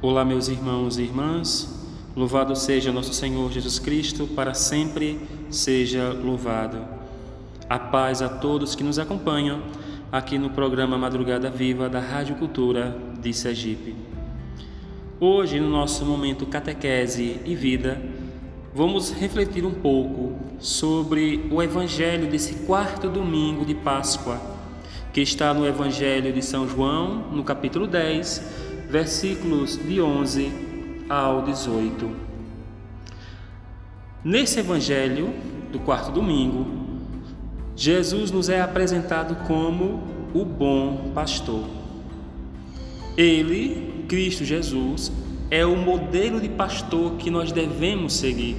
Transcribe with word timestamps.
Olá, 0.00 0.24
meus 0.24 0.46
irmãos 0.46 0.96
e 0.96 1.02
irmãs. 1.02 1.76
Louvado 2.14 2.54
seja 2.54 2.92
nosso 2.92 3.12
Senhor 3.12 3.50
Jesus 3.50 3.80
Cristo, 3.80 4.28
para 4.28 4.54
sempre 4.54 5.18
seja 5.50 6.12
louvado. 6.12 6.78
A 7.68 7.80
paz 7.80 8.22
a 8.22 8.28
todos 8.28 8.76
que 8.76 8.84
nos 8.84 9.00
acompanham 9.00 9.60
aqui 10.12 10.38
no 10.38 10.50
programa 10.50 10.96
Madrugada 10.96 11.50
Viva 11.50 11.88
da 11.88 11.98
Rádio 11.98 12.36
Cultura 12.36 12.96
de 13.20 13.34
Sergipe. 13.34 13.96
Hoje, 15.18 15.58
no 15.58 15.68
nosso 15.68 16.04
momento 16.04 16.46
catequese 16.46 17.40
e 17.44 17.56
vida, 17.56 18.00
vamos 18.72 19.10
refletir 19.10 19.66
um 19.66 19.74
pouco 19.74 20.38
sobre 20.60 21.48
o 21.50 21.60
evangelho 21.60 22.30
desse 22.30 22.66
quarto 22.66 23.08
domingo 23.08 23.64
de 23.64 23.74
Páscoa, 23.74 24.40
que 25.12 25.20
está 25.20 25.52
no 25.52 25.66
Evangelho 25.66 26.32
de 26.32 26.40
São 26.40 26.68
João, 26.68 27.32
no 27.32 27.42
capítulo 27.42 27.88
10 27.88 28.67
versículos 28.88 29.76
de 29.76 30.00
11 30.00 30.50
ao 31.08 31.42
18. 31.42 32.10
Nesse 34.24 34.60
evangelho 34.60 35.32
do 35.70 35.78
quarto 35.78 36.10
domingo, 36.10 36.66
Jesus 37.76 38.30
nos 38.30 38.48
é 38.48 38.60
apresentado 38.60 39.46
como 39.46 40.02
o 40.34 40.44
bom 40.44 41.12
pastor. 41.14 41.64
Ele, 43.16 44.04
Cristo 44.08 44.44
Jesus, 44.44 45.12
é 45.50 45.64
o 45.64 45.76
modelo 45.76 46.40
de 46.40 46.48
pastor 46.48 47.16
que 47.16 47.30
nós 47.30 47.52
devemos 47.52 48.14
seguir. 48.14 48.56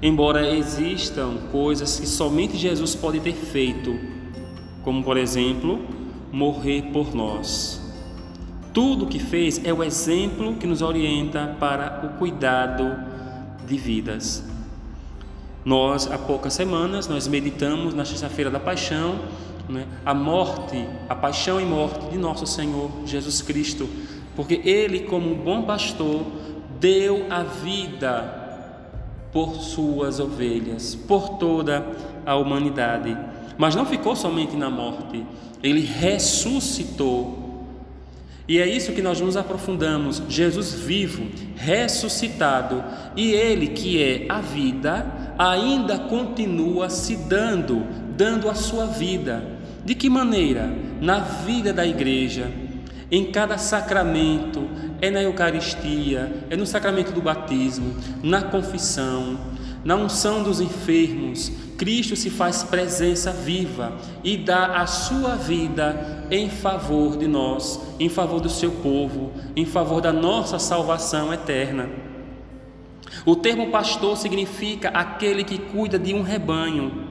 Embora 0.00 0.50
existam 0.56 1.36
coisas 1.52 2.00
que 2.00 2.06
somente 2.06 2.56
Jesus 2.56 2.94
pode 2.94 3.20
ter 3.20 3.34
feito, 3.34 3.96
como 4.82 5.02
por 5.04 5.16
exemplo, 5.16 5.78
morrer 6.32 6.90
por 6.92 7.14
nós. 7.14 7.81
Tudo 8.72 9.04
o 9.04 9.08
que 9.08 9.18
fez 9.18 9.62
é 9.64 9.72
o 9.72 9.82
exemplo 9.82 10.54
que 10.54 10.66
nos 10.66 10.80
orienta 10.80 11.56
para 11.60 12.06
o 12.06 12.18
cuidado 12.18 12.96
de 13.66 13.76
vidas. 13.76 14.42
Nós, 15.64 16.10
há 16.10 16.16
poucas 16.16 16.54
semanas, 16.54 17.06
nós 17.06 17.28
meditamos 17.28 17.94
na 17.94 18.04
sexta-feira 18.04 18.50
da 18.50 18.58
paixão, 18.58 19.20
né, 19.68 19.86
a 20.04 20.14
morte, 20.14 20.86
a 21.08 21.14
paixão 21.14 21.60
e 21.60 21.64
morte 21.64 22.10
de 22.10 22.18
nosso 22.18 22.46
Senhor 22.46 22.90
Jesus 23.04 23.42
Cristo, 23.42 23.88
porque 24.34 24.60
Ele, 24.64 25.00
como 25.00 25.30
um 25.30 25.36
bom 25.36 25.62
pastor, 25.62 26.24
deu 26.80 27.26
a 27.30 27.42
vida 27.42 28.40
por 29.32 29.54
suas 29.56 30.18
ovelhas, 30.18 30.94
por 30.94 31.36
toda 31.38 31.86
a 32.24 32.34
humanidade. 32.36 33.16
Mas 33.56 33.76
não 33.76 33.86
ficou 33.86 34.16
somente 34.16 34.56
na 34.56 34.70
morte, 34.70 35.24
Ele 35.62 35.82
ressuscitou 35.82 37.41
e 38.48 38.58
é 38.58 38.68
isso 38.68 38.92
que 38.92 39.02
nós 39.02 39.20
nos 39.20 39.36
aprofundamos: 39.36 40.22
Jesus 40.28 40.74
vivo, 40.74 41.26
ressuscitado, 41.56 42.82
e 43.16 43.32
Ele, 43.32 43.68
que 43.68 44.02
é 44.02 44.26
a 44.28 44.40
vida, 44.40 45.06
ainda 45.38 45.98
continua 45.98 46.90
se 46.90 47.16
dando, 47.16 47.86
dando 48.16 48.48
a 48.48 48.54
sua 48.54 48.86
vida. 48.86 49.42
De 49.84 49.94
que 49.94 50.08
maneira? 50.08 50.70
Na 51.00 51.18
vida 51.18 51.72
da 51.72 51.86
igreja, 51.86 52.50
em 53.10 53.30
cada 53.30 53.58
sacramento, 53.58 54.68
é 55.00 55.10
na 55.10 55.22
Eucaristia, 55.22 56.32
é 56.48 56.56
no 56.56 56.66
sacramento 56.66 57.12
do 57.12 57.20
batismo, 57.20 57.96
na 58.22 58.42
confissão, 58.42 59.38
na 59.84 59.96
unção 59.96 60.42
dos 60.42 60.60
enfermos, 60.60 61.50
Cristo 61.82 62.14
se 62.14 62.30
faz 62.30 62.62
presença 62.62 63.32
viva 63.32 63.92
e 64.22 64.36
dá 64.36 64.80
a 64.80 64.86
sua 64.86 65.34
vida 65.34 66.24
em 66.30 66.48
favor 66.48 67.16
de 67.16 67.26
nós, 67.26 67.96
em 67.98 68.08
favor 68.08 68.40
do 68.40 68.48
seu 68.48 68.70
povo, 68.70 69.32
em 69.56 69.66
favor 69.66 70.00
da 70.00 70.12
nossa 70.12 70.60
salvação 70.60 71.34
eterna. 71.34 71.90
O 73.26 73.34
termo 73.34 73.72
pastor 73.72 74.16
significa 74.16 74.90
aquele 74.90 75.42
que 75.42 75.58
cuida 75.58 75.98
de 75.98 76.14
um 76.14 76.22
rebanho. 76.22 77.08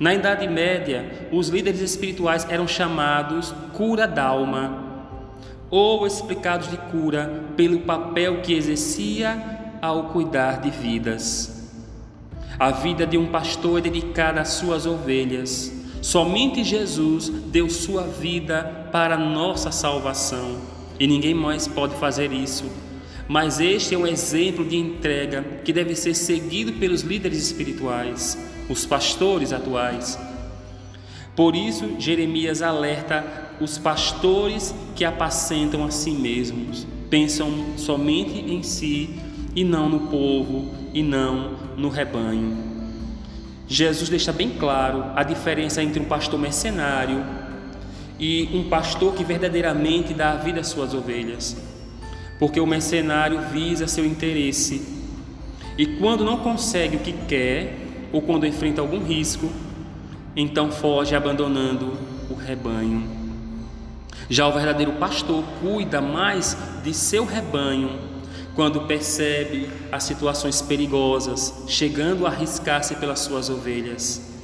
Na 0.00 0.12
Idade 0.12 0.48
Média, 0.48 1.28
os 1.30 1.48
líderes 1.48 1.80
espirituais 1.80 2.44
eram 2.50 2.66
chamados 2.66 3.54
cura 3.72 4.08
d'alma, 4.08 4.84
ou 5.70 6.04
explicados 6.04 6.68
de 6.68 6.76
cura 6.76 7.44
pelo 7.56 7.82
papel 7.82 8.42
que 8.42 8.52
exercia 8.52 9.78
ao 9.80 10.08
cuidar 10.08 10.60
de 10.60 10.70
vidas. 10.70 11.55
A 12.58 12.70
vida 12.70 13.06
de 13.06 13.18
um 13.18 13.26
pastor 13.26 13.78
é 13.78 13.82
dedicada 13.82 14.40
às 14.40 14.48
suas 14.48 14.86
ovelhas. 14.86 15.70
Somente 16.00 16.64
Jesus 16.64 17.28
deu 17.28 17.68
sua 17.68 18.04
vida 18.04 18.88
para 18.90 19.18
nossa 19.18 19.70
salvação 19.70 20.56
e 20.98 21.06
ninguém 21.06 21.34
mais 21.34 21.68
pode 21.68 21.94
fazer 21.96 22.32
isso. 22.32 22.64
Mas 23.28 23.60
este 23.60 23.94
é 23.94 23.98
um 23.98 24.06
exemplo 24.06 24.64
de 24.64 24.76
entrega 24.76 25.42
que 25.64 25.72
deve 25.72 25.94
ser 25.94 26.14
seguido 26.14 26.72
pelos 26.74 27.02
líderes 27.02 27.42
espirituais, 27.42 28.38
os 28.70 28.86
pastores 28.86 29.52
atuais. 29.52 30.18
Por 31.34 31.54
isso, 31.54 31.96
Jeremias 31.98 32.62
alerta 32.62 33.52
os 33.60 33.76
pastores 33.76 34.74
que 34.94 35.04
apacentam 35.04 35.84
a 35.84 35.90
si 35.90 36.12
mesmos, 36.12 36.86
pensam 37.10 37.50
somente 37.76 38.38
em 38.50 38.62
si 38.62 39.10
e 39.56 39.64
não 39.64 39.88
no 39.88 40.00
povo 40.00 40.70
e 40.92 41.02
não 41.02 41.56
no 41.78 41.88
rebanho. 41.88 42.56
Jesus 43.66 44.10
deixa 44.10 44.30
bem 44.30 44.50
claro 44.50 45.06
a 45.16 45.22
diferença 45.22 45.82
entre 45.82 45.98
um 45.98 46.04
pastor 46.04 46.38
mercenário 46.38 47.24
e 48.20 48.50
um 48.52 48.68
pastor 48.68 49.14
que 49.14 49.24
verdadeiramente 49.24 50.12
dá 50.12 50.32
a 50.32 50.36
vida 50.36 50.60
às 50.60 50.68
suas 50.68 50.92
ovelhas. 50.92 51.56
Porque 52.38 52.60
o 52.60 52.66
mercenário 52.66 53.40
visa 53.50 53.88
seu 53.88 54.04
interesse 54.04 54.86
e 55.78 55.86
quando 55.86 56.22
não 56.22 56.38
consegue 56.38 56.96
o 56.96 57.00
que 57.00 57.12
quer 57.26 57.78
ou 58.12 58.20
quando 58.20 58.46
enfrenta 58.46 58.82
algum 58.82 59.02
risco, 59.02 59.50
então 60.36 60.70
foge 60.70 61.14
abandonando 61.14 61.94
o 62.30 62.34
rebanho. 62.34 63.04
Já 64.28 64.46
o 64.46 64.52
verdadeiro 64.52 64.92
pastor 64.92 65.42
cuida 65.60 66.00
mais 66.00 66.56
de 66.84 66.92
seu 66.92 67.24
rebanho 67.24 68.05
quando 68.56 68.86
percebe 68.86 69.68
as 69.92 70.02
situações 70.02 70.62
perigosas, 70.62 71.64
chegando 71.68 72.26
a 72.26 72.30
arriscar-se 72.30 72.96
pelas 72.96 73.20
suas 73.20 73.50
ovelhas. 73.50 74.34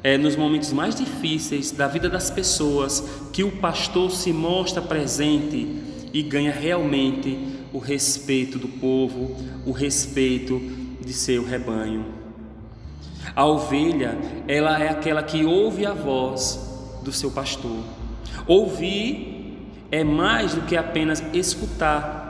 É 0.00 0.16
nos 0.16 0.36
momentos 0.36 0.72
mais 0.72 0.94
difíceis 0.94 1.72
da 1.72 1.88
vida 1.88 2.08
das 2.08 2.30
pessoas 2.30 3.02
que 3.32 3.42
o 3.42 3.50
pastor 3.50 4.12
se 4.12 4.32
mostra 4.32 4.80
presente 4.80 5.82
e 6.12 6.22
ganha 6.22 6.52
realmente 6.52 7.36
o 7.72 7.78
respeito 7.78 8.60
do 8.60 8.68
povo, 8.68 9.36
o 9.66 9.72
respeito 9.72 10.60
de 11.04 11.12
seu 11.12 11.44
rebanho. 11.44 12.06
A 13.34 13.44
ovelha, 13.44 14.16
ela 14.46 14.80
é 14.80 14.88
aquela 14.88 15.24
que 15.24 15.44
ouve 15.44 15.84
a 15.84 15.92
voz 15.92 16.60
do 17.02 17.10
seu 17.10 17.32
pastor. 17.32 17.82
Ouvir 18.46 19.66
é 19.90 20.04
mais 20.04 20.54
do 20.54 20.62
que 20.62 20.76
apenas 20.76 21.20
escutar 21.32 22.25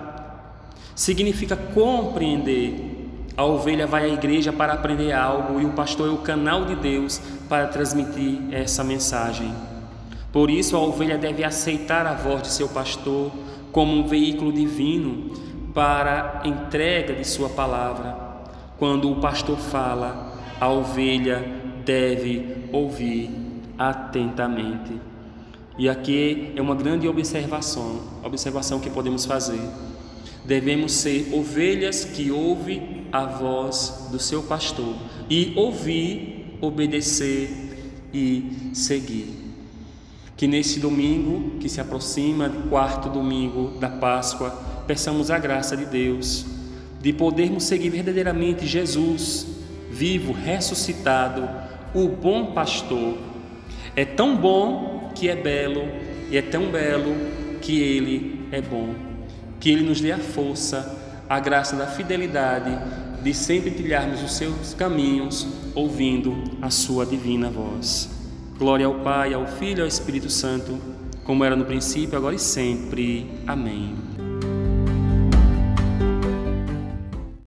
significa 0.97 1.55
compreender. 1.55 2.95
A 3.37 3.45
ovelha 3.45 3.87
vai 3.87 4.07
à 4.07 4.09
igreja 4.09 4.51
para 4.51 4.73
aprender 4.73 5.13
algo 5.13 5.61
e 5.61 5.67
o 5.67 5.73
pastor 5.75 6.09
é 6.09 6.11
o 6.11 6.17
canal 6.17 6.65
de 6.65 6.75
Deus 6.75 7.21
para 7.51 7.67
transmitir 7.67 8.41
essa 8.51 8.83
mensagem. 8.83 9.55
Por 10.33 10.51
isso, 10.51 10.75
a 10.75 10.81
ovelha 10.81 11.19
deve 11.19 11.45
aceitar 11.45 12.07
a 12.07 12.15
voz 12.15 12.43
de 12.43 12.49
seu 12.49 12.69
pastor 12.69 13.31
como 13.71 13.93
um 13.93 14.09
veículo 14.09 14.51
divino 14.51 15.35
para 15.75 16.41
a 16.43 16.49
entrega 16.49 17.15
de 17.15 17.27
sua 17.27 17.51
palavra. 17.51 18.17
Quando 18.79 19.11
o 19.11 19.17
pastor 19.17 19.59
fala, 19.59 20.35
a 20.59 20.71
ovelha 20.71 21.45
deve 21.85 22.69
ouvir 22.73 23.31
atentamente. 23.79 24.99
E 25.79 25.91
aqui 25.91 26.55
é 26.57 26.63
uma 26.63 26.75
grande 26.75 27.07
observação, 27.07 28.01
observação 28.25 28.81
que 28.81 28.89
podemos 28.89 29.27
fazer. 29.27 29.61
Devemos 30.47 30.93
ser 30.93 31.31
ovelhas 31.33 32.05
que 32.05 32.31
ouvem 32.31 33.07
a 33.11 33.25
voz 33.25 34.09
do 34.13 34.19
seu 34.21 34.45
pastor 34.45 34.95
e 35.29 35.53
ouvir, 35.57 36.57
obedecer 36.61 37.51
e 38.15 38.71
seguir. 38.73 39.35
Que 40.37 40.47
nesse 40.47 40.79
domingo 40.79 41.59
que 41.59 41.69
se 41.69 41.81
aproxima, 41.81 42.49
quarto 42.69 43.09
domingo 43.09 43.77
da 43.81 43.89
Páscoa, 43.89 44.51
peçamos 44.87 45.33
a 45.33 45.39
graça 45.39 45.77
de 45.77 45.85
Deus 45.85 46.47
de 47.01 47.13
podermos 47.13 47.65
seguir 47.65 47.91
verdadeiramente 47.91 48.67
Jesus, 48.67 49.47
vivo, 49.91 50.33
ressuscitado, 50.33 51.49
o 51.95 52.09
bom 52.09 52.53
pastor. 52.53 53.17
É 53.97 54.05
tão 54.05 54.37
bom 54.37 55.11
que 55.15 55.29
é 55.29 55.35
belo, 55.35 55.83
e 56.31 56.37
é 56.37 56.43
tão 56.43 56.71
belo 56.71 57.15
que 57.61 57.81
ele 57.81 58.47
é 58.53 58.61
bom 58.61 59.16
que 59.61 59.71
Ele 59.71 59.83
nos 59.83 60.01
dê 60.01 60.13
a 60.13 60.19
força, 60.19 60.97
a 61.29 61.41
graça 61.41 61.77
da 61.77 61.87
fidelidade 61.87 62.71
de 63.23 63.35
sempre 63.35 63.71
trilharmos 63.73 64.23
os 64.23 64.33
seus 64.33 64.75
caminhos, 64.75 65.47
ouvindo 65.75 66.45
a 66.63 66.71
Sua 66.71 67.05
divina 67.05 67.51
voz. 67.51 68.09
Glória 68.59 68.87
ao 68.87 69.01
Pai, 69.01 69.35
ao 69.35 69.47
Filho 69.47 69.81
e 69.81 69.83
ao 69.83 69.89
Espírito 69.89 70.31
Santo, 70.31 70.79
como 71.25 71.45
era 71.45 71.57
no 71.57 71.65
princípio, 71.65 72.17
agora 72.17 72.35
e 72.35 72.39
sempre. 72.39 73.27
Amém. 73.47 74.16